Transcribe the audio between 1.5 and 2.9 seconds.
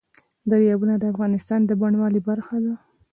د بڼوالۍ برخه ده.